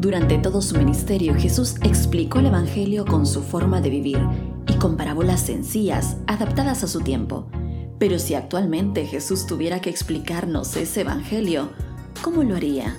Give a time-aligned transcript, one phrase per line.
[0.00, 4.18] Durante todo su ministerio, Jesús explicó el Evangelio con su forma de vivir
[4.66, 7.48] y con parábolas sencillas, adaptadas a su tiempo.
[7.98, 11.68] Pero si actualmente Jesús tuviera que explicarnos ese Evangelio,
[12.22, 12.96] ¿cómo lo haría?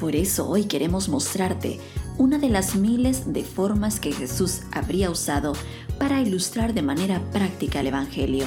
[0.00, 1.78] Por eso hoy queremos mostrarte
[2.16, 5.52] una de las miles de formas que Jesús habría usado
[5.98, 8.46] para ilustrar de manera práctica el Evangelio.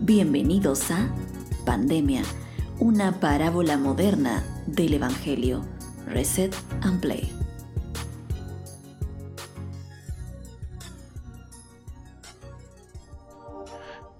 [0.00, 1.14] Bienvenidos a
[1.64, 2.24] Pandemia,
[2.80, 5.71] una parábola moderna del Evangelio.
[6.06, 7.30] Reset and Play.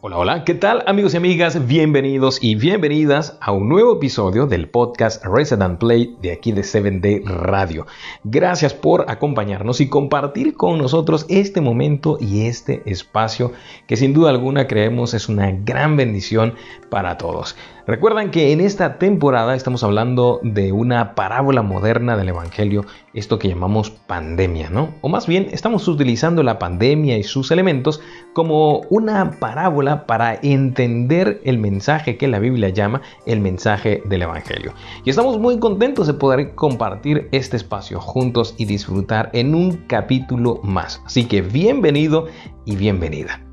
[0.04, 1.68] Hola, hola, ¿qué tal amigos y amigas?
[1.68, 6.62] Bienvenidos y bienvenidas a un nuevo episodio del podcast Reset and Play de aquí de
[6.62, 7.86] 7D Radio.
[8.24, 13.52] Gracias por acompañarnos y compartir con nosotros este momento y este espacio
[13.86, 16.54] que sin duda alguna creemos es una gran bendición
[16.90, 17.54] para todos.
[17.86, 23.48] Recuerdan que en esta temporada estamos hablando de una parábola moderna del Evangelio, esto que
[23.48, 24.94] llamamos pandemia, ¿no?
[25.00, 28.00] O más bien, estamos utilizando la pandemia y sus elementos
[28.34, 34.74] como una parábola para entender el mensaje que la Biblia llama el mensaje del Evangelio.
[35.04, 40.60] Y estamos muy contentos de poder compartir este espacio juntos y disfrutar en un capítulo
[40.62, 41.02] más.
[41.04, 42.26] Así que bienvenido
[42.64, 43.51] y bienvenida.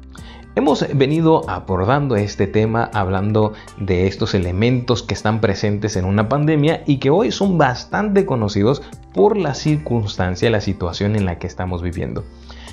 [0.55, 6.81] Hemos venido abordando este tema hablando de estos elementos que están presentes en una pandemia
[6.87, 8.81] y que hoy son bastante conocidos
[9.13, 12.23] por la circunstancia, la situación en la que estamos viviendo.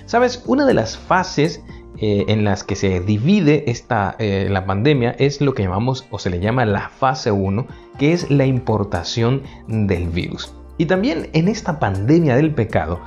[0.06, 1.62] Sabes, una de las fases
[1.98, 6.18] eh, en las que se divide esta, eh, la pandemia es lo que llamamos o
[6.18, 7.66] se le llama la fase 1,
[7.98, 10.54] que es la importación del virus.
[10.78, 13.00] Y también en esta pandemia del pecado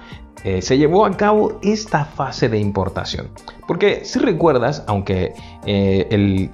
[0.44, 3.30] eh, se llevó a cabo esta fase de importación.
[3.68, 5.34] Porque si recuerdas, aunque
[5.66, 6.50] eh, el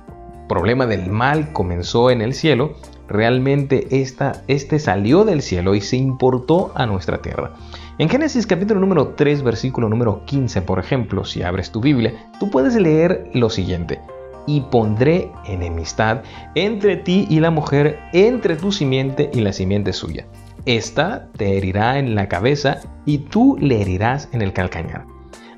[0.47, 2.73] problema del mal comenzó en el cielo,
[3.07, 7.53] realmente este salió del cielo y se importó a nuestra tierra.
[7.97, 12.49] En Génesis capítulo número 3, versículo número 15, por ejemplo, si abres tu Biblia, tú
[12.49, 14.01] puedes leer lo siguiente.
[14.47, 16.21] Y pondré enemistad
[16.53, 20.25] entre ti y la mujer, entre tu simiente y la simiente suya
[20.65, 25.05] esta te herirá en la cabeza y tú le herirás en el calcañar.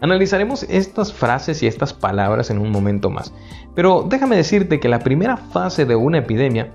[0.02, 3.34] Analizaremos estas frases y estas palabras en un momento más,
[3.74, 6.72] pero déjame decirte que la primera fase de una epidemia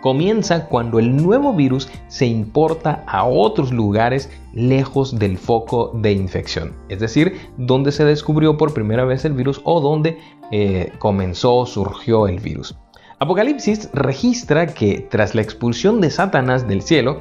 [0.00, 6.72] comienza cuando el nuevo virus se importa a otros lugares lejos del foco de infección,
[6.88, 10.18] es decir, donde se descubrió por primera vez el virus o donde
[10.50, 12.76] eh, comenzó, surgió el virus.
[13.22, 17.20] Apocalipsis registra que tras la expulsión de Satanás del cielo,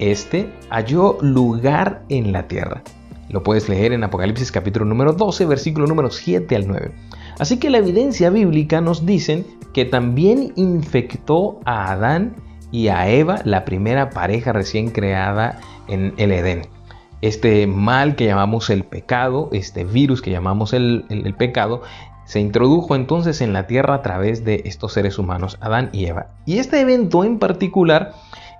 [0.00, 2.82] este halló lugar en la tierra.
[3.28, 6.90] Lo puedes leer en Apocalipsis capítulo número 12, versículo número 7 al 9.
[7.38, 12.34] Así que la evidencia bíblica nos dice que también infectó a Adán
[12.72, 16.62] y a Eva, la primera pareja recién creada en el Edén.
[17.20, 21.82] Este mal que llamamos el pecado, este virus que llamamos el, el pecado,
[22.28, 26.36] se introdujo entonces en la tierra a través de estos seres humanos, Adán y Eva.
[26.46, 28.14] Y este evento en particular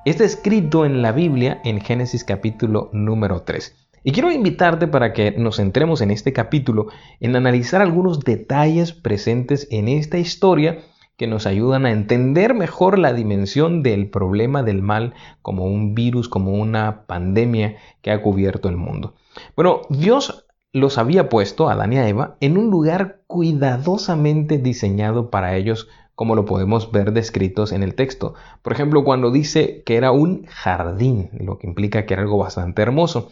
[0.08, 3.76] Está escrito en la Biblia en Génesis capítulo número 3.
[4.04, 6.86] Y quiero invitarte para que nos centremos en este capítulo
[7.20, 10.78] en analizar algunos detalles presentes en esta historia
[11.18, 15.12] que nos ayudan a entender mejor la dimensión del problema del mal
[15.42, 19.14] como un virus, como una pandemia que ha cubierto el mundo.
[19.56, 25.56] Bueno, Dios los había puesto, Adán y a Eva, en un lugar cuidadosamente diseñado para
[25.56, 28.34] ellos como lo podemos ver descritos en el texto.
[28.62, 32.82] Por ejemplo, cuando dice que era un jardín, lo que implica que era algo bastante
[32.82, 33.30] hermoso.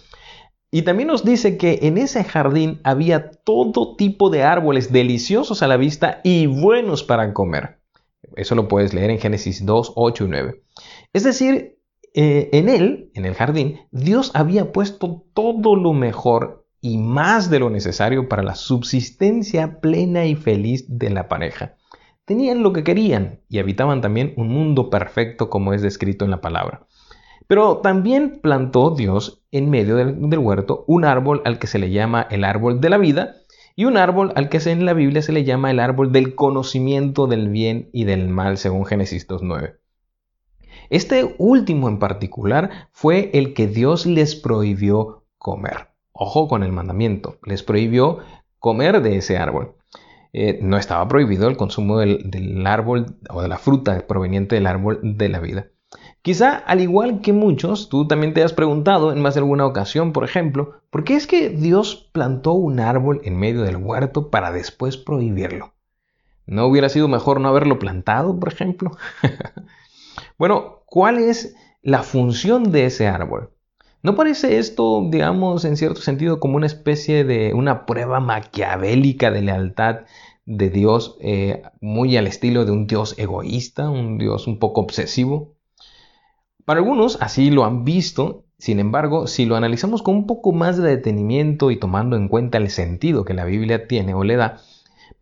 [0.71, 5.67] Y también nos dice que en ese jardín había todo tipo de árboles deliciosos a
[5.67, 7.81] la vista y buenos para comer.
[8.37, 10.63] Eso lo puedes leer en Génesis 2, 8 y 9.
[11.13, 11.81] Es decir,
[12.15, 17.59] eh, en él, en el jardín, Dios había puesto todo lo mejor y más de
[17.59, 21.75] lo necesario para la subsistencia plena y feliz de la pareja
[22.25, 26.41] tenían lo que querían y habitaban también un mundo perfecto como es descrito en la
[26.41, 26.87] palabra.
[27.49, 32.25] Pero también plantó Dios en medio del, huerto un árbol al que se le llama
[32.31, 33.35] el árbol de la vida
[33.75, 37.27] y un árbol al que en la Biblia se le llama el árbol del conocimiento
[37.27, 39.77] del bien y del mal según Génesis 2.9.
[40.89, 45.96] Este último en particular fue el que Dios les prohibió comer.
[46.19, 48.21] Ojo con el mandamiento, les prohibió
[48.59, 49.77] comer de ese árbol.
[50.33, 54.99] Eh, no estaba prohibido el consumo del, árbol o de la fruta proveniente del árbol
[55.03, 55.67] de la vida.
[56.23, 60.13] Quizá, al igual que muchos, tú también te has preguntado en más de alguna ocasión,
[60.13, 64.53] por ejemplo, ¿por qué es que Dios plantó un árbol en medio del huerto para
[64.53, 65.75] después prohibirlo?
[66.47, 68.93] ¿No hubiera sido mejor no haberlo plantado, por ejemplo?
[70.39, 73.56] bueno, ¿cuál es la función de ese árbol?
[74.07, 79.43] ¿No parece esto, digamos, en cierto sentido como una especie de una prueba maquiavélica de
[79.43, 80.03] lealtad
[80.45, 85.57] de Dios, eh, muy al estilo de un Dios egoísta, un Dios un poco obsesivo?
[86.65, 90.77] Para algunos así lo han visto, sin embargo, si lo analizamos con un poco más
[90.77, 94.61] de detenimiento y tomando en cuenta el sentido que la Biblia tiene o le da,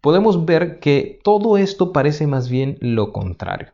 [0.02, 3.68] podemos ver que todo esto parece más bien lo contrario.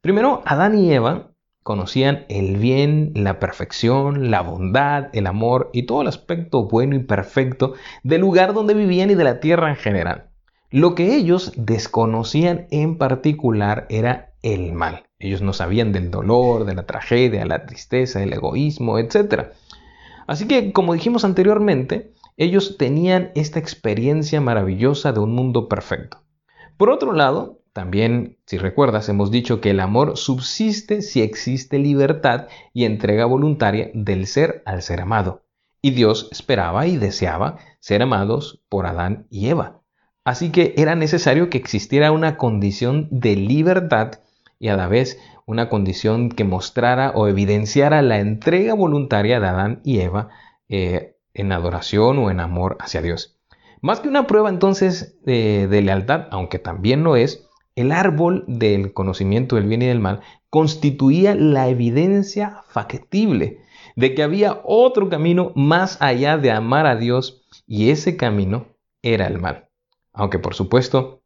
[0.00, 1.31] Primero, Adán y Eva
[1.62, 7.00] conocían el bien, la perfección, la bondad, el amor y todo el aspecto bueno y
[7.00, 10.30] perfecto del lugar donde vivían y de la tierra en general.
[10.70, 15.04] Lo que ellos desconocían en particular era el mal.
[15.18, 19.52] Ellos no sabían del dolor, de la tragedia, la tristeza, el egoísmo, etc.
[20.26, 26.22] Así que, como dijimos anteriormente, ellos tenían esta experiencia maravillosa de un mundo perfecto.
[26.76, 32.48] Por otro lado, también, si recuerdas, hemos dicho que el amor subsiste si existe libertad
[32.72, 35.42] y entrega voluntaria del ser al ser amado.
[35.80, 39.80] Y Dios esperaba y deseaba ser amados por Adán y Eva.
[40.24, 44.20] Así que era necesario que existiera una condición de libertad
[44.58, 49.80] y a la vez una condición que mostrara o evidenciara la entrega voluntaria de Adán
[49.82, 50.28] y Eva
[50.68, 53.38] eh, en adoración o en amor hacia Dios.
[53.80, 59.56] Más que una prueba entonces de, lealtad, aunque también lo es, el árbol del conocimiento
[59.56, 60.20] del bien y del mal
[60.50, 63.60] constituía la evidencia factible
[63.96, 68.66] de que había otro camino más allá de amar a Dios y ese camino
[69.02, 69.68] era el mal.
[70.12, 71.22] Aunque por supuesto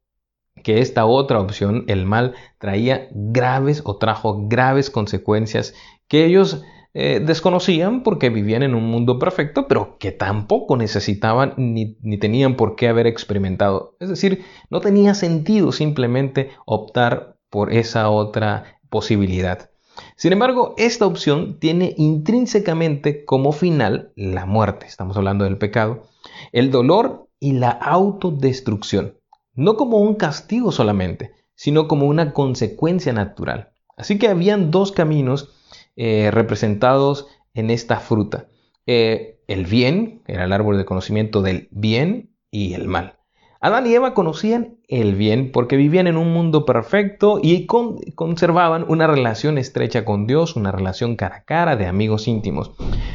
[0.62, 5.74] que esta otra opción, el mal, traía graves o trajo graves consecuencias
[6.08, 6.64] que ellos
[6.98, 12.56] eh, desconocían porque vivían en un mundo perfecto, pero que tampoco necesitaban ni, ni tenían
[12.56, 13.98] por qué haber experimentado.
[14.00, 19.68] Es decir, no tenía sentido simplemente optar por esa otra posibilidad.
[20.16, 26.04] Sin embargo, esta opción tiene intrínsecamente como final la muerte, estamos hablando del pecado,
[26.52, 29.18] el dolor y la autodestrucción,
[29.52, 33.68] no como un castigo solamente, sino como una consecuencia natural.
[33.98, 35.50] Así que habían dos caminos
[35.96, 38.48] eh, representados en esta fruta.
[38.86, 43.16] Eh, el bien, era el árbol de conocimiento del bien y el mal.
[43.60, 49.06] Adán y Eva conocían el bien porque vivían en un mundo perfecto y conservaban una
[49.06, 52.72] relación estrecha con Dios, una relación cara a cara de amigos íntimos.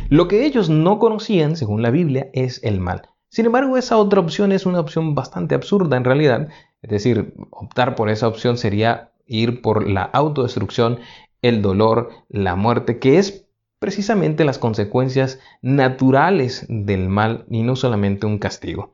[0.09, 3.03] Lo que ellos no conocían, según la Biblia, es el mal.
[3.29, 6.49] Sin embargo, esa otra opción es una opción bastante absurda en realidad.
[6.81, 10.99] Es decir, optar por esa opción sería ir por la autodestrucción
[11.41, 13.45] el dolor, la muerte, que es
[13.79, 18.93] precisamente las consecuencias naturales del mal y no solamente un castigo.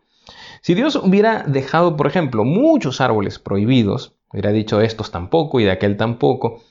[0.62, 5.72] Si Dios hubiera dejado, por ejemplo, muchos árboles prohibidos, hubiera dicho estos tampoco y de
[5.72, 6.62] aquel tampoco,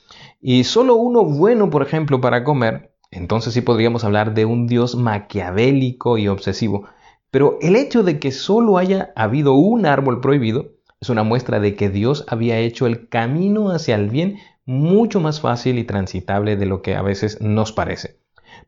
[0.41, 4.97] y solo uno bueno, por ejemplo, para comer, entonces sí podríamos hablar de un Dios
[4.97, 6.87] maquiavélico y obsesivo.
[7.31, 11.75] Pero el hecho de que solo haya habido un árbol prohibido es una muestra de
[11.77, 16.67] que Dios había hecho el camino hacia el bien mucho más fácil y transitable de
[16.67, 18.19] lo que a veces nos parece.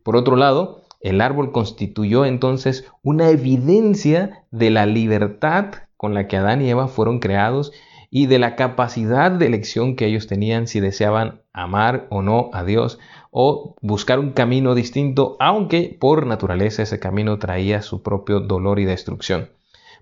[0.02, 6.36] Por otro lado, el árbol constituyó entonces una evidencia de la libertad con la que
[6.36, 7.72] Adán y Eva fueron creados
[8.10, 12.64] y de la capacidad de elección que ellos tenían si deseaban amar o no a
[12.64, 12.98] Dios
[13.30, 18.84] o buscar un camino distinto, aunque por naturaleza ese camino traía su propio dolor y
[18.84, 19.50] destrucción.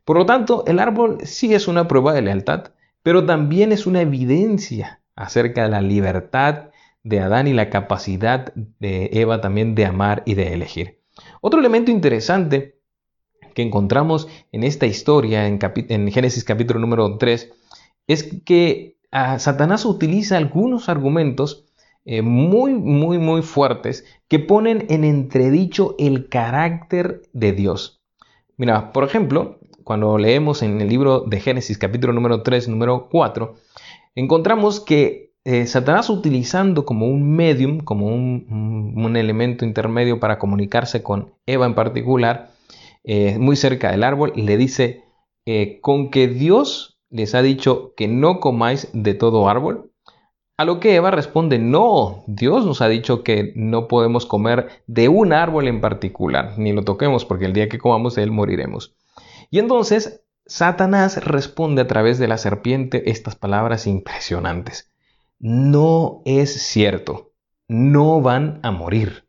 [0.04, 2.70] Por lo tanto, el árbol sí es una prueba de lealtad,
[3.02, 6.70] pero también es una evidencia acerca de la libertad
[7.02, 11.00] de Adán y la capacidad de Eva también de amar y de elegir.
[11.40, 12.80] Otro elemento interesante
[13.54, 15.58] que encontramos en esta historia, en,
[16.12, 17.50] Génesis capítulo número 3,
[18.06, 21.64] es que ah, Satanás utiliza algunos argumentos
[22.04, 28.02] eh, muy, muy, muy fuertes que ponen en entredicho el carácter de Dios.
[28.56, 33.56] Mira, por ejemplo, cuando leemos en el libro de Génesis capítulo número 3, número 4,
[34.16, 41.32] encontramos que eh, Satanás utilizando como un medium, como un, elemento intermedio para comunicarse con
[41.46, 42.50] Eva en particular,
[43.04, 45.04] eh, muy cerca del árbol, le dice,
[45.46, 49.92] eh, con que Dios les ha dicho que no comáis de todo árbol.
[50.58, 55.08] A lo que Eva responde, no, Dios nos ha dicho que no podemos comer de
[55.08, 58.96] un árbol en particular, ni lo toquemos porque el día que comamos de él moriremos.
[59.50, 64.92] Y entonces Satanás responde a través de la serpiente estas palabras impresionantes.
[65.40, 67.32] No es cierto,
[67.66, 69.26] no van a morir.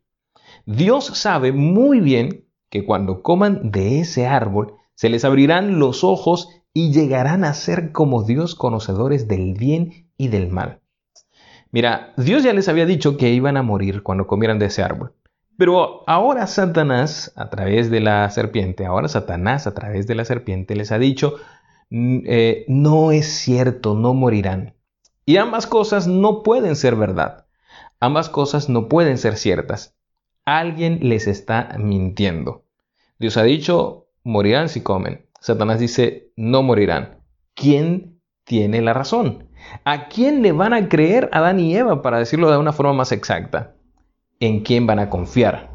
[0.67, 6.49] Dios sabe muy bien que cuando coman de ese árbol, se les abrirán los ojos
[6.71, 10.81] y llegarán a ser como Dios conocedores del bien y del mal.
[11.71, 15.13] Mira, Dios ya les había dicho que iban a morir cuando comieran de ese árbol,
[15.57, 20.75] Pero ahora Satanás, a través de la serpiente, ahora Satanás a través de la serpiente
[20.75, 21.35] les ha dicho,
[21.89, 24.75] eh, no es cierto, no morirán.
[25.25, 27.45] Y ambas cosas no pueden ser verdad.
[27.99, 29.95] Ambas cosas no pueden ser ciertas.
[30.45, 32.63] Alguien les está mintiendo.
[33.19, 35.25] Dios ha dicho, morirán si comen.
[35.39, 37.19] Satanás dice, no morirán.
[37.55, 39.49] ¿Quién tiene la razón?
[39.83, 43.11] ¿A quién le van a creer Adán y Eva, para decirlo de una forma más
[43.11, 43.73] exacta?
[44.39, 45.71] En quién van a confiar.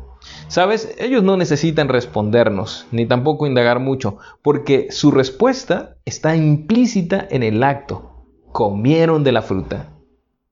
[0.48, 7.42] Sabes, ellos no necesitan respondernos, ni tampoco indagar mucho, porque su respuesta está implícita en
[7.42, 8.26] el acto.
[8.52, 9.94] Comieron de la fruta,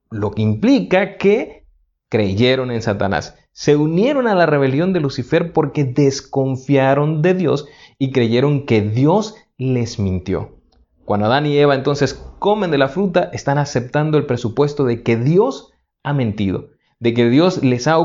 [0.09, 1.65] lo que implica que
[2.09, 3.37] creyeron en Satanás.
[3.53, 9.35] Se unieron a la rebelión de Lucifer porque desconfiaron de Dios y creyeron que Dios
[9.57, 10.57] les mintió.
[11.05, 15.15] Cuando Adán y Eva entonces comen de la fruta, están aceptando el presupuesto de que
[15.15, 16.70] Dios ha mentido
[17.01, 17.97] de que Dios les ha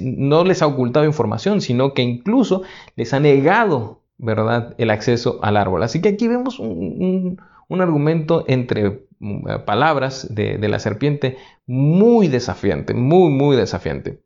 [0.00, 2.62] no les ha ocultado información, sino que incluso
[2.94, 5.82] les ha negado, ¿verdad?, el acceso al árbol.
[5.82, 13.30] Así que aquí vemos un, argumento entre mm, palabras de, la serpiente muy desafiante, muy,
[13.30, 14.22] muy desafiante.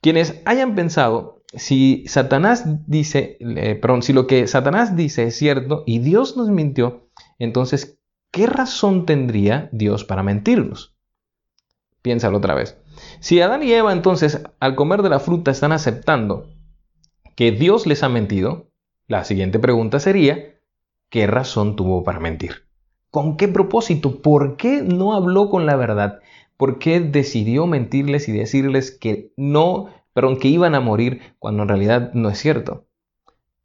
[0.00, 3.36] Quienes hayan pensado, si Satanás dice,
[3.82, 7.08] perdón, si lo que Satanás dice es cierto y Dios nos mintió,
[7.38, 7.98] entonces,
[8.30, 10.94] ¿qué razón tendría Dios para mentirnos?
[12.00, 12.78] Piénsalo otra vez.
[13.24, 16.50] Si Adán y Eva entonces al comer de la fruta están aceptando
[17.36, 18.66] que Dios les ha mentido,
[19.08, 20.56] la siguiente pregunta sería,
[21.08, 22.66] ¿qué razón tuvo para mentir?
[23.10, 24.20] ¿Con qué propósito?
[24.20, 26.20] ¿Por qué no habló con la verdad?
[26.58, 31.70] ¿Por qué decidió mentirles y decirles que no, perdón, que iban a morir cuando en
[31.70, 32.84] realidad no es cierto?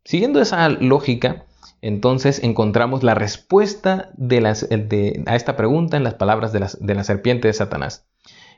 [0.05, 1.47] Siguiendo esa lógica,
[1.81, 4.37] entonces encontramos la respuesta de
[5.25, 8.05] a esta pregunta en las palabras de la serpiente de Satanás.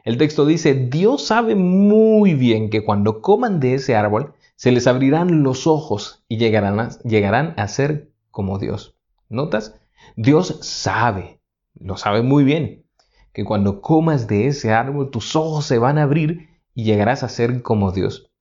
[0.03, 4.88] El texto dice, Dios sabe muy bien que cuando coman de ese árbol, se les
[4.88, 8.96] abrirán los ojos y llegarán a, llegarán a ser como Dios.
[9.29, 9.75] ¿Notas?
[10.15, 11.39] Dios sabe,
[11.75, 12.84] lo sabe muy bien,
[13.31, 17.29] que cuando comas de ese árbol, tus ojos se van a abrir y llegarás a
[17.29, 18.31] ser como Dios.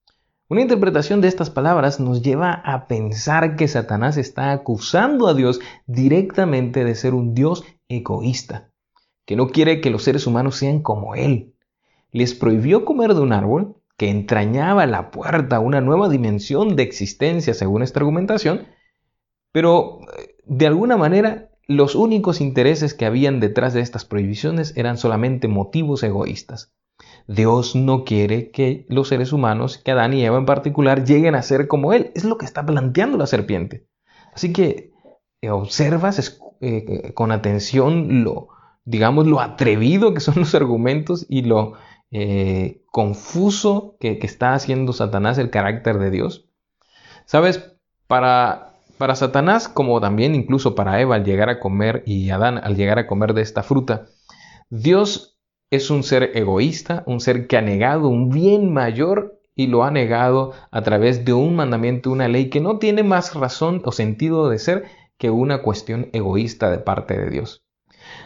[0.48, 5.60] Una interpretación de estas palabras nos lleva a pensar que Satanás está acusando a Dios
[5.86, 8.69] directamente de ser un Dios egoísta
[9.30, 11.54] que no quiere que los seres humanos sean como Él.
[12.10, 16.82] Les prohibió comer de un árbol que entrañaba la puerta a una nueva dimensión de
[16.82, 18.66] existencia, según esta argumentación,
[19.52, 24.98] pero eh, de alguna manera los únicos intereses que habían detrás de estas prohibiciones eran
[24.98, 26.74] solamente motivos egoístas.
[27.28, 31.42] Dios no quiere que los seres humanos, que Adán y Eva en particular, lleguen a
[31.42, 32.10] ser como Él.
[32.16, 33.86] Es lo que está planteando la serpiente.
[34.34, 34.90] Así que
[35.40, 38.48] eh, observas eh, con atención lo,
[38.90, 41.74] digamos, lo atrevido que son los argumentos y lo
[42.10, 46.48] eh, confuso que, está haciendo Satanás el carácter de Dios.
[47.24, 47.72] Sabes,
[48.08, 52.76] para, para Satanás, como también incluso para Eva al llegar a comer y Adán al
[52.76, 54.06] llegar a comer de esta fruta,
[54.70, 55.38] Dios
[55.70, 59.92] es un ser egoísta, un ser que ha negado un bien mayor y lo ha
[59.92, 64.48] negado a través de un mandamiento, una ley que no tiene más razón o sentido
[64.48, 67.62] de ser que una cuestión egoísta de parte de Dios.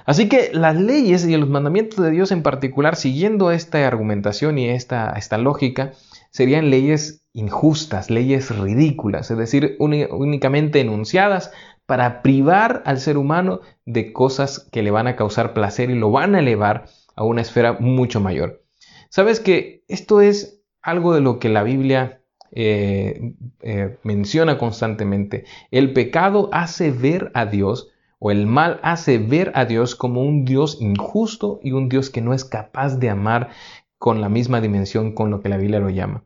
[0.07, 4.69] Así que las leyes y los mandamientos de Dios en particular, siguiendo esta argumentación y
[4.69, 5.93] esta, esta lógica,
[6.31, 11.53] serían leyes injustas, leyes ridículas, es decir, únicamente enunciadas
[11.87, 16.11] para privar al ser humano de cosas que le van a causar placer y lo
[16.11, 16.87] van a elevar
[17.17, 18.63] a una esfera mucho mayor.
[19.11, 22.23] Sabes que esto es algo de lo que la Biblia
[22.53, 25.45] eh, eh, menciona constantemente.
[25.71, 27.91] El pecado hace ver a Dios
[28.27, 32.23] o el mal hace ver a Dios como un Dios injusto y un Dios que
[32.23, 33.51] no es capaz de amar
[33.99, 36.25] con la misma dimensión con lo que la Biblia lo llama.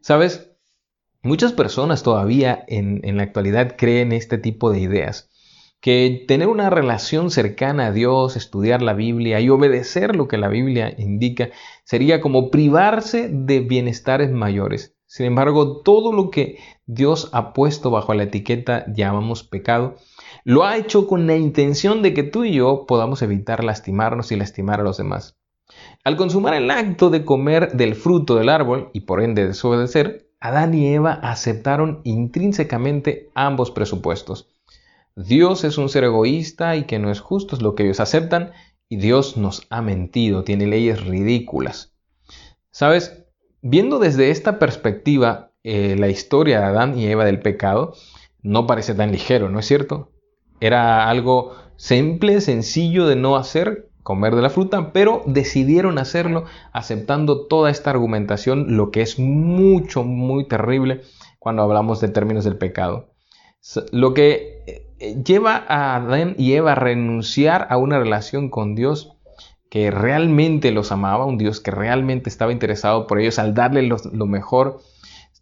[0.00, 0.50] ¿Sabes?
[1.22, 5.30] Muchas personas todavía en, en la actualidad creen este tipo de ideas,
[5.80, 10.48] que tener una relación cercana a Dios, estudiar la Biblia y obedecer lo que la
[10.48, 11.50] Biblia indica
[11.84, 14.96] sería como privarse de bienestares mayores.
[15.06, 19.94] Sin embargo, todo lo que Dios ha puesto bajo la etiqueta llamamos pecado
[20.44, 24.36] lo ha hecho con la intención de que tú y yo podamos evitar lastimarnos y
[24.36, 25.36] lastimar a los demás.
[26.04, 30.74] Al consumar el acto de comer del fruto del árbol y por ende desobedecer, Adán
[30.74, 34.48] y Eva aceptaron intrínsecamente ambos presupuestos.
[35.14, 38.52] Dios es un ser egoísta y que no es justo, es lo que ellos aceptan,
[38.88, 41.94] y Dios nos ha mentido, tiene leyes ridículas.
[42.70, 43.24] ¿Sabes?
[43.60, 47.94] Viendo desde esta perspectiva eh, la historia de Adán y Eva del pecado,
[48.42, 50.10] no parece tan ligero, ¿no es cierto?
[50.60, 57.46] Era algo simple, sencillo de no hacer comer de la fruta, pero decidieron hacerlo aceptando
[57.46, 61.02] toda esta argumentación, lo que es mucho, muy terrible
[61.38, 63.10] cuando hablamos de términos del pecado.
[63.92, 69.12] Lo que eh, lleva a Adán y Eva a renunciar a una relación con Dios
[69.70, 73.98] que realmente los amaba, un Dios que realmente estaba interesado por ellos al darle lo,
[74.12, 74.80] lo mejor,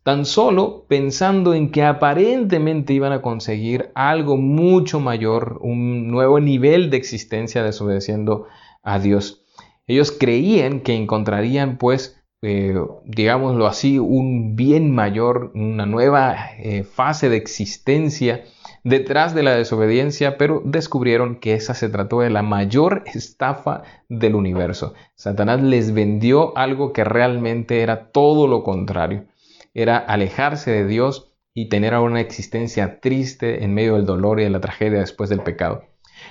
[0.08, 6.88] tan solo pensando en que aparentemente iban a conseguir algo mucho mayor, un nuevo nivel
[6.88, 8.46] de existencia desobedeciendo
[8.82, 9.44] a Dios.
[9.86, 12.74] Ellos creían que encontrarían pues, eh,
[13.04, 18.44] digámoslo así, un bien mayor, una nueva eh, fase de existencia
[18.84, 24.36] detrás de la desobediencia, pero descubrieron que esa se trató de la mayor estafa del
[24.36, 24.94] universo.
[25.16, 29.26] Satanás les vendió algo que realmente era todo lo contrario.
[29.75, 34.50] Era alejarse de Dios y tener una existencia triste en medio del dolor y de
[34.50, 35.84] la tragedia después del pecado.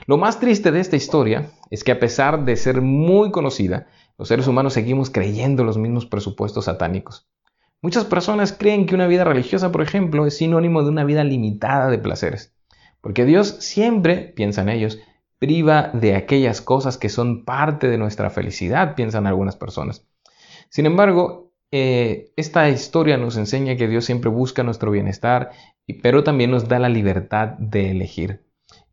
[0.06, 4.28] Lo más triste de esta historia es que a pesar de ser muy conocida, los
[4.28, 7.28] seres humanos seguimos creyendo los mismos presupuestos satánicos.
[7.82, 11.90] Muchas personas creen que una vida religiosa, por ejemplo, es sinónimo de una vida limitada
[11.90, 12.56] de placeres,
[13.02, 15.00] porque Dios siempre, piensan ellos,
[15.40, 20.08] priva de aquellas cosas que son parte de nuestra felicidad, piensan algunas personas.
[20.70, 25.52] Sin embargo, eh, esta historia nos enseña que Dios siempre busca nuestro bienestar,
[26.02, 28.46] pero también nos da la libertad de elegir.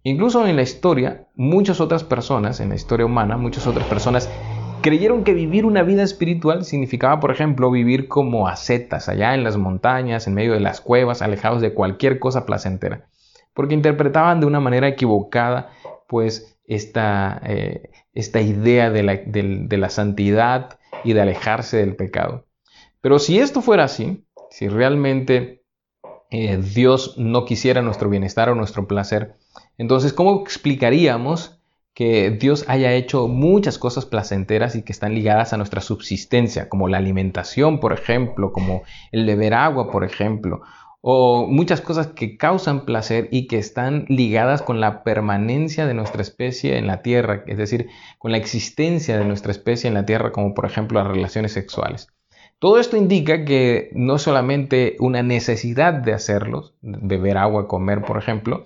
[0.02, 4.28] Incluso en la historia, muchas otras personas, en la historia humana, muchas otras personas
[4.82, 9.56] creyeron que vivir una vida espiritual significaba, por ejemplo, vivir como ascetas, allá en las
[9.56, 13.08] montañas, en medio de las cuevas, alejados de cualquier cosa placentera,
[13.54, 15.70] porque interpretaban de una manera equivocada,
[16.06, 22.44] pues, esta, eh, esta idea de la, de la santidad y de alejarse del pecado.
[23.04, 25.62] Pero si esto fuera así, si realmente
[26.30, 29.37] eh, Dios no quisiera nuestro bienestar o nuestro placer,
[29.76, 31.61] entonces, ¿cómo explicaríamos
[31.92, 36.88] que Dios haya hecho muchas cosas placenteras y que están ligadas a nuestra subsistencia, como
[36.88, 40.62] la alimentación, por ejemplo, como el beber agua, por ejemplo,
[41.02, 46.22] o muchas cosas que causan placer y que están ligadas con la permanencia de nuestra
[46.22, 50.33] especie en la Tierra, es decir, con la existencia de nuestra especie en la Tierra,
[50.33, 52.09] como por ejemplo las relaciones sexuales.
[52.58, 58.64] Todo esto indica que no solamente una necesidad de hacerlos, beber agua, comer, por ejemplo,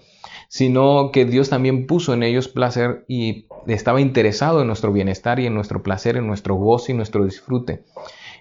[0.49, 5.47] sino que Dios también puso en ellos placer y estaba interesado en nuestro bienestar y
[5.47, 7.85] en nuestro placer, en nuestro gozo y nuestro disfrute.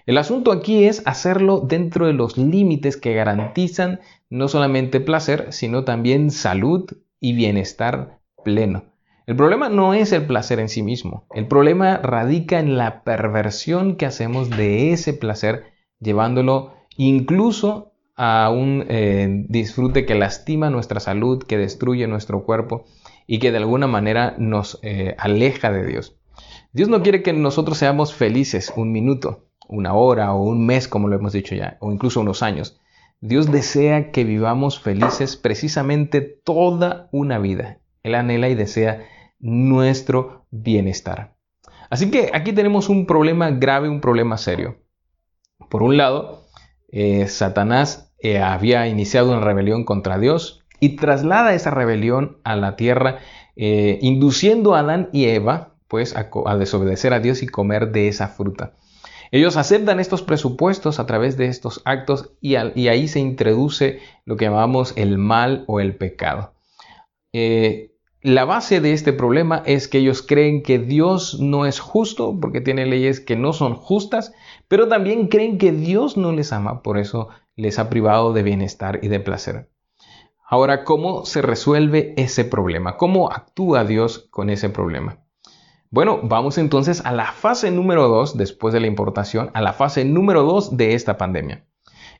[0.06, 5.84] El asunto aquí es hacerlo dentro de los límites que garantizan no solamente placer, sino
[5.84, 6.86] también salud
[7.20, 8.84] y bienestar pleno.
[9.28, 13.96] El problema no es el placer en sí mismo, el problema radica en la perversión
[13.96, 15.64] que hacemos de ese placer,
[16.00, 22.86] llevándolo incluso a un eh, disfrute que lastima nuestra salud, que destruye nuestro cuerpo
[23.26, 26.16] y que de alguna manera nos eh, aleja de Dios.
[26.72, 31.06] Dios no quiere que nosotros seamos felices un minuto, una hora o un mes, como
[31.06, 32.80] lo hemos dicho ya, o incluso unos años.
[33.20, 37.80] Dios desea que vivamos felices precisamente toda una vida.
[38.02, 39.06] Él anhela y desea
[39.40, 41.36] nuestro bienestar.
[41.90, 44.76] Así que aquí tenemos un problema grave, un problema serio.
[45.70, 46.44] Por un lado,
[46.90, 52.76] eh, Satanás eh, había iniciado una rebelión contra Dios y traslada esa rebelión a la
[52.76, 53.18] tierra,
[53.56, 58.28] eh, induciendo a Adán y Eva pues a, desobedecer a Dios y comer de esa
[58.28, 58.74] fruta.
[59.30, 64.46] Ellos aceptan estos presupuestos a través de estos actos y, ahí se introduce lo que
[64.46, 66.54] llamamos el mal o el pecado.
[68.20, 72.60] La base de este problema es que ellos creen que Dios no es justo porque
[72.60, 74.32] tiene leyes que no son justas,
[74.66, 78.98] pero también creen que Dios no les ama, por eso les ha privado de bienestar
[79.02, 79.70] y de placer.
[80.44, 82.96] Ahora, ¿cómo se resuelve ese problema?
[82.96, 85.18] ¿Cómo actúa Dios con ese problema?
[85.90, 90.04] Bueno, vamos entonces a la fase número 2, después de la importación, a la fase
[90.04, 91.67] número 2 de esta pandemia.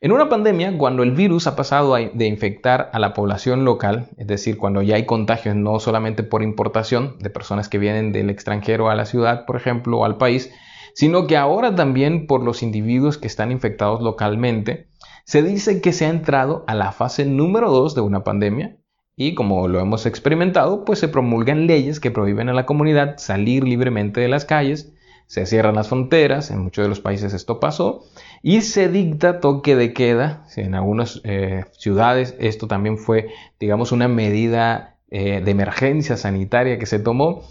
[0.00, 4.28] En una pandemia, cuando el virus ha pasado de infectar a la población local, es
[4.28, 8.90] decir, cuando ya hay contagios no solamente por importación de personas que vienen del extranjero
[8.90, 10.52] a la ciudad, por ejemplo, o al país,
[10.94, 14.88] sino que ahora también por los individuos que están infectados localmente,
[15.24, 18.76] se dice que se ha entrado a la fase número 2 de una pandemia
[19.16, 23.64] y como lo hemos experimentado, pues se promulgan leyes que prohíben a la comunidad salir
[23.64, 24.94] libremente de las calles,
[25.28, 28.02] se cierran las fronteras, en muchos de los países esto pasó,
[28.42, 33.28] y se dicta toque de queda, en algunas eh, ciudades esto también fue,
[33.60, 37.44] digamos, una medida eh, de emergencia sanitaria que se tomó,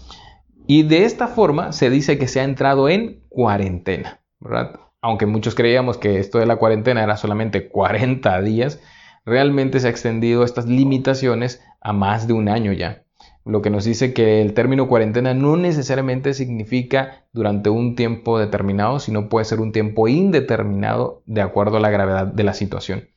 [0.66, 4.80] y de esta forma se dice que se ha entrado en cuarentena, ¿verdad?
[5.00, 8.80] aunque muchos creíamos que esto de la cuarentena era solamente 40 días,
[9.24, 13.04] realmente se ha extendido estas limitaciones a más de un año ya.
[13.48, 19.00] Lo que nos dice que el término cuarentena no necesariamente significa durante un tiempo determinado,
[19.00, 23.08] sino puede ser un tiempo indeterminado de acuerdo a la gravedad de la situación.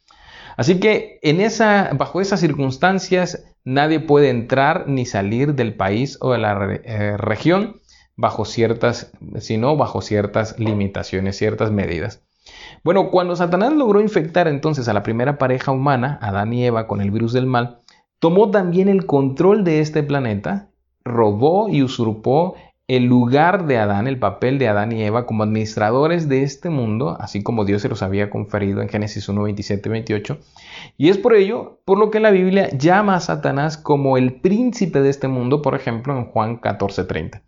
[0.58, 6.32] Así que en esa, bajo esas circunstancias nadie puede entrar ni salir del país o
[6.32, 7.82] de la eh, región
[8.16, 12.24] bajo ciertas, sino bajo ciertas limitaciones, ciertas medidas.
[12.84, 17.02] Bueno, cuando Satanás logró infectar entonces a la primera pareja humana, Adán y Eva, con
[17.02, 17.81] el virus del mal,
[18.22, 20.70] tomó también el control de este planeta,
[21.04, 22.54] robó y usurpó
[22.88, 27.18] el lugar de Adán, el papel de Adán y Eva como administradores de este mundo,
[27.20, 30.38] así como Dios se los había conferido en Génesis 1, 27 y 28.
[30.98, 35.02] Y es por ello por lo que la Biblia llama a Satanás como el príncipe
[35.02, 37.42] de este mundo, por ejemplo, en Juan 14, 30.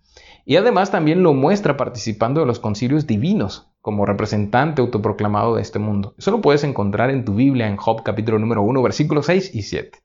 [0.43, 5.77] Y además también lo muestra participando de los concilios divinos, como representante autoproclamado de este
[5.77, 6.15] mundo.
[6.17, 9.61] Eso lo puedes encontrar en tu Biblia en Job capítulo número 1, versículos 6 y
[9.61, 9.99] 7.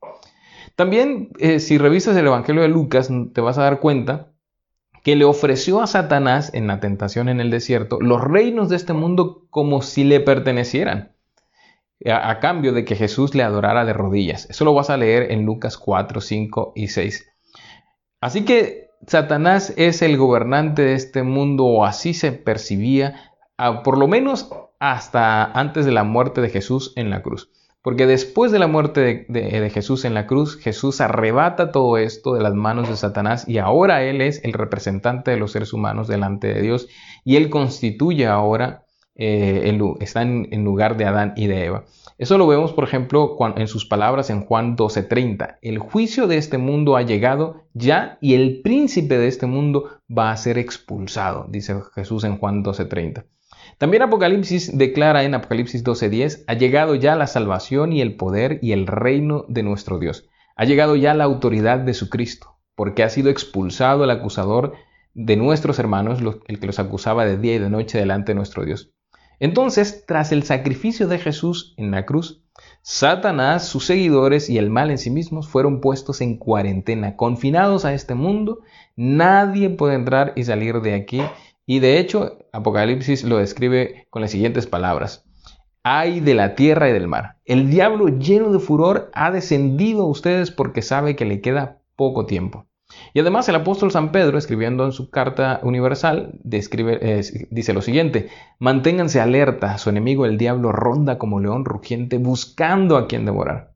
[0.78, 4.28] También, eh, si revisas el Evangelio de Lucas, te vas a dar cuenta
[5.02, 8.92] que le ofreció a Satanás en la tentación en el desierto los reinos de este
[8.92, 11.16] mundo como si le pertenecieran,
[12.06, 14.48] a, a, cambio de que Jesús le adorara de rodillas.
[14.50, 17.28] Eso lo vas a leer en Lucas 4, 5 y 6.
[18.20, 23.32] Así que Satanás es el gobernante de este mundo, o así se percibía,
[23.82, 27.50] por lo menos hasta antes de la muerte de Jesús en la cruz.
[27.82, 32.42] Porque después de la muerte de, Jesús en la cruz, Jesús arrebata todo esto de
[32.42, 36.52] las manos de Satanás y ahora Él es el representante de los seres humanos delante
[36.52, 36.88] de Dios
[37.24, 41.84] y Él constituye ahora, eh, está en, lugar de Adán y de Eva.
[42.18, 45.58] Eso lo vemos, por ejemplo, en sus palabras en Juan 12:30.
[45.62, 50.32] El juicio de este mundo ha llegado ya y el príncipe de este mundo va
[50.32, 53.24] a ser expulsado, dice Jesús en Juan 12:30.
[53.78, 58.72] También Apocalipsis declara en Apocalipsis 12:10, ha llegado ya la salvación y el poder y
[58.72, 60.28] el reino de nuestro Dios.
[60.56, 64.74] Ha llegado ya la autoridad de su Cristo, porque ha sido expulsado el acusador
[65.14, 68.64] de nuestros hermanos, el que los acusaba de día y de noche delante de nuestro
[68.64, 68.92] Dios.
[69.38, 72.42] Entonces, tras el sacrificio de Jesús en la cruz,
[72.82, 77.94] Satanás, sus seguidores y el mal en sí mismos fueron puestos en cuarentena, confinados a
[77.94, 78.58] este mundo.
[78.96, 81.22] Nadie puede entrar y salir de aquí
[81.70, 85.26] y de hecho, Apocalipsis lo describe con las siguientes palabras.
[85.82, 87.36] Hay de la tierra y del mar.
[87.44, 92.24] El diablo lleno de furor ha descendido a ustedes porque sabe que le queda poco
[92.24, 92.64] tiempo.
[93.12, 99.20] Y además el apóstol San Pedro, escribiendo en su carta universal, dice lo siguiente, manténganse
[99.20, 103.74] alerta, su enemigo el diablo ronda como león rugiente buscando a quien devorar.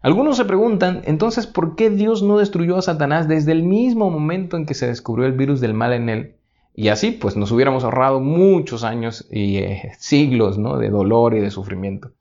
[0.00, 4.56] Algunos se preguntan, entonces, ¿por qué Dios no destruyó a Satanás desde el mismo momento
[4.56, 6.37] en que se descubrió el virus del mal en él?
[6.80, 10.78] Y así pues nos hubiéramos ahorrado muchos años y eh, siglos ¿no?
[10.78, 12.12] de dolor y de sufrimiento.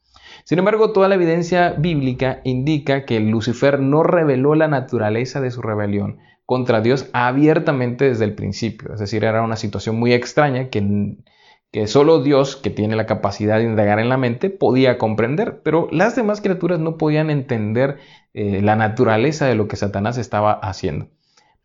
[0.45, 5.61] Sin embargo, toda la evidencia bíblica indica que Lucifer no reveló la naturaleza de su
[5.61, 6.17] rebelión
[6.47, 8.95] contra Dios abiertamente desde el principio.
[8.95, 13.65] Es decir, era una situación muy extraña que, solo Dios, que tiene la capacidad de
[13.65, 15.61] indagar en la mente, podía comprender.
[15.63, 17.99] Pero las demás criaturas no podían entender
[18.33, 21.09] eh, la naturaleza de lo que Satanás estaba haciendo.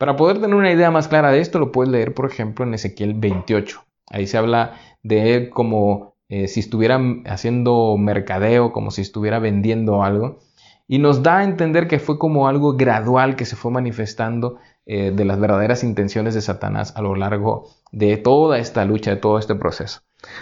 [0.03, 2.75] Para poder tener una idea más clara de esto, lo puedes leer, por ejemplo, en
[2.75, 3.85] Ezequiel 28.
[4.11, 4.73] Ahí se habla
[5.05, 10.41] de él como eh, si estuviera haciendo mercadeo, como si estuviera vendiendo algo.
[10.89, 15.13] Y nos da a entender que fue como algo gradual que se fue manifestando eh,
[15.15, 19.39] de las verdaderas intenciones de Satanás a lo largo de toda esta lucha, de todo
[19.39, 20.01] este proceso.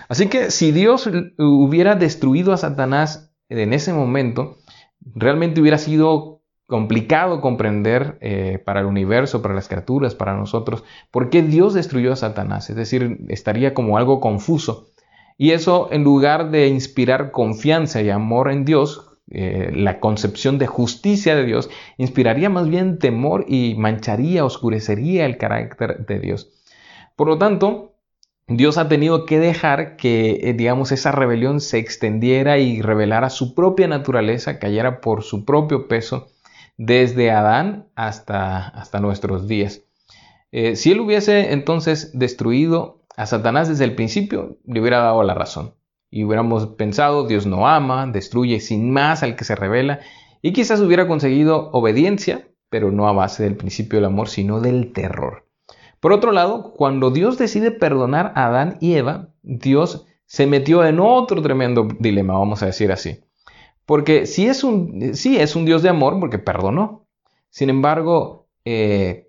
[0.08, 4.56] Así que si Dios hubiera destruido a Satanás en ese momento,
[5.14, 6.29] realmente hubiera sido
[6.70, 12.12] complicado comprender eh, para el universo, para las criaturas, para nosotros, por qué Dios destruyó
[12.12, 12.70] a Satanás.
[12.70, 14.86] Es decir, estaría como algo confuso.
[15.36, 20.68] Y eso, en lugar de inspirar confianza y amor en Dios, eh, la concepción de
[20.68, 26.52] justicia de Dios, inspiraría más bien temor y mancharía, oscurecería el carácter de Dios.
[27.16, 27.94] Por lo tanto,
[28.46, 33.54] Dios ha tenido que dejar que, eh, digamos, esa rebelión se extendiera y revelara su
[33.54, 36.28] propia naturaleza, cayera por su propio peso
[36.82, 39.82] desde Adán hasta, hasta nuestros días.
[40.50, 45.34] Eh, si él hubiese entonces destruido a Satanás desde el principio, le hubiera dado la
[45.34, 45.74] razón.
[46.10, 50.00] Y hubiéramos pensado, Dios no ama, destruye sin más al que se revela,
[50.40, 54.94] y quizás hubiera conseguido obediencia, pero no a base del principio del amor, sino del
[54.94, 55.46] terror.
[56.00, 60.98] Por otro lado, cuando Dios decide perdonar a Adán y Eva, Dios se metió en
[60.98, 63.20] otro tremendo dilema, vamos a decir así.
[63.90, 67.08] Porque sí es un, es un Dios de amor porque perdonó.
[67.48, 69.26] Sin embargo, eh,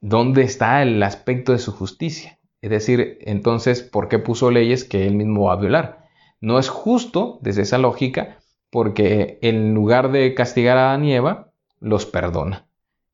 [0.00, 2.40] ¿dónde está el aspecto de su justicia?
[2.62, 6.08] Es decir, entonces, ¿por qué puso leyes que él mismo va a violar?
[6.40, 8.38] No es justo desde esa lógica
[8.70, 12.66] porque en lugar de castigar a Adán y Eva, los perdona.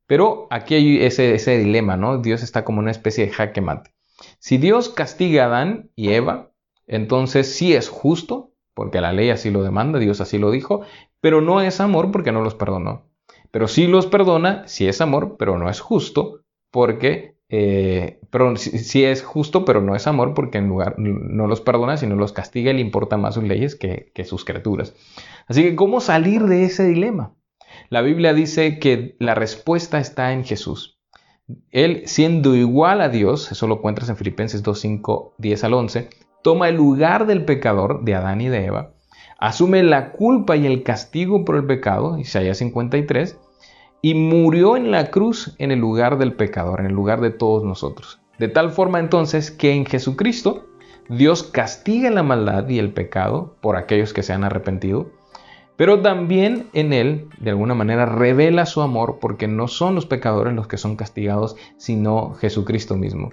[0.07, 2.17] Pero aquí hay ese, ese dilema, ¿no?
[2.17, 3.93] Dios está como una especie de jaque mate.
[4.39, 6.49] Si Dios castiga a Adán y Eva,
[6.87, 8.46] entonces sí es justo,
[8.77, 10.81] porque la ley así lo demanda, Dios así lo dijo,
[11.19, 13.07] pero no es amor porque no los perdonó.
[13.49, 18.19] Pero sí los perdona, sí es amor, pero no es justo, porque eh,
[18.57, 22.33] sí, es justo, pero no es amor, porque en lugar no los perdona, sino los
[22.33, 24.93] castiga y le importa más sus leyes que, que sus criaturas.
[25.47, 27.33] Así que, ¿cómo salir de ese dilema?
[27.89, 30.99] La Biblia dice que la respuesta está en Jesús.
[31.71, 36.09] Él, siendo igual a Dios, eso lo encuentras en Filipenses 2, 5, 10 al 11,
[36.47, 38.91] toma el lugar del pecador, de Adán y de Eva,
[39.37, 43.37] asume la culpa y el castigo por el pecado, Isaías 53,
[44.01, 47.65] y murió en la cruz en el lugar del pecador, en el lugar de todos
[47.65, 48.21] nosotros.
[48.39, 50.67] De tal forma entonces que en Jesucristo
[51.09, 55.11] Dios castiga la maldad y el pecado por aquellos que se han arrepentido
[55.77, 60.55] pero también en Él, de alguna manera, revela su amor porque no son los pecadores
[60.55, 63.31] los que son castigados, sino Jesucristo mismo.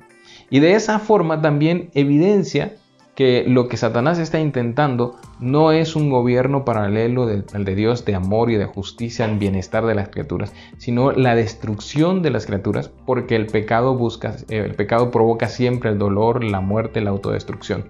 [0.50, 2.76] Y de esa forma también evidencia
[3.14, 8.14] que lo que Satanás está intentando no es un gobierno paralelo al de Dios de
[8.14, 12.90] amor y de justicia en bienestar de las criaturas, sino la destrucción de las criaturas,
[13.06, 17.88] porque el pecado busca, el pecado provoca siempre el dolor, la muerte, la autodestrucción.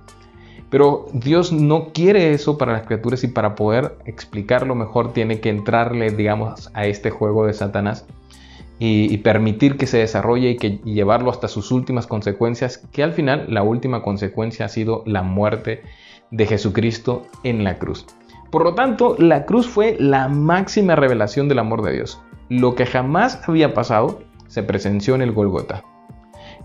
[0.71, 5.51] Pero Dios no quiere eso para las criaturas y para poder explicarlo mejor tiene que
[5.51, 8.07] entrarle, digamos, a este juego de Satanás
[8.79, 13.47] y, permitir que se desarrolle y, que, llevarlo hasta sus últimas consecuencias, que al final
[13.49, 15.83] la última consecuencia ha sido la muerte
[16.31, 18.07] de Jesucristo en la cruz.
[18.51, 22.21] Por lo tanto, la cruz fue la máxima revelación del amor de Dios.
[22.49, 25.83] Lo que jamás había pasado se presenció en el Golgota.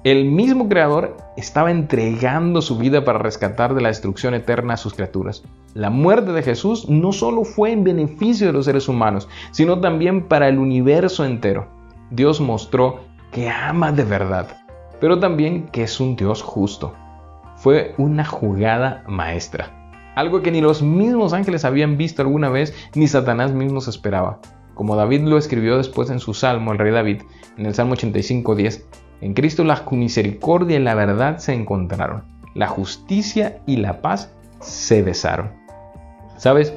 [0.03, 4.93] El mismo Creador estaba entregando su vida para rescatar de la destrucción eterna a sus
[4.93, 5.43] criaturas.
[5.73, 10.27] La muerte de Jesús no solo fue en beneficio de los seres humanos, sino también
[10.27, 11.78] para el universo entero.
[12.11, 14.47] Dios mostró que ama de verdad,
[14.99, 16.93] pero también que es un Dios justo.
[17.55, 19.79] Fue una jugada maestra,
[20.15, 24.39] algo que ni los mismos ángeles habían visto alguna vez, ni Satanás mismo se esperaba.
[24.73, 27.21] Como David lo escribió después en su salmo, el rey David,
[27.57, 28.83] en el Salmo 85.10,
[29.21, 32.23] en Cristo la misericordia y la verdad se encontraron.
[32.55, 35.51] La justicia y la paz se besaron.
[36.37, 36.73] ¿Sabes?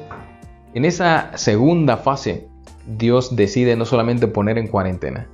[0.73, 2.49] En esa segunda fase,
[2.87, 5.27] Dios decide no solamente poner en cuarentena,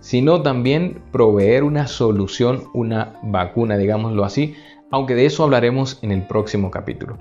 [0.00, 4.54] sino también proveer una solución, una vacuna, digámoslo así,
[4.90, 7.18] aunque de eso hablaremos en el próximo capítulo.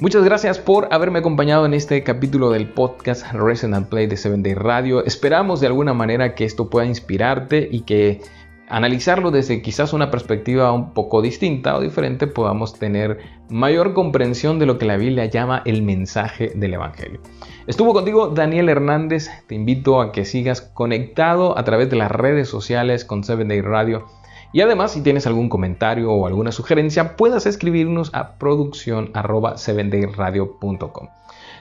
[0.00, 4.54] Muchas gracias por haberme acompañado en este capítulo del podcast and Play de 7 Day
[4.54, 5.04] Radio.
[5.04, 8.22] Esperamos de alguna manera que esto pueda inspirarte y que
[8.70, 13.18] analizarlo desde quizás una perspectiva un poco distinta o diferente, podamos tener
[13.50, 17.20] mayor comprensión de lo que la Biblia llama el mensaje del Evangelio.
[17.66, 22.48] Estuvo contigo Daniel Hernández, te invito a que sigas conectado a través de las redes
[22.48, 24.06] sociales con 7 Day Radio.
[24.52, 31.10] Y además, si tienes algún comentario o alguna sugerencia, puedas escribirnos a producción 7dayradiocom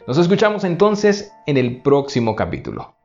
[0.08, 2.99] Nos escuchamos entonces en el próximo capítulo.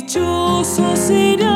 [0.00, 1.49] 成長させりゃ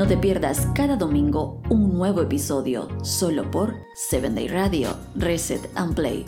[0.00, 5.94] No te pierdas cada domingo un nuevo episodio solo por 7 Day Radio, Reset and
[5.94, 6.24] Play.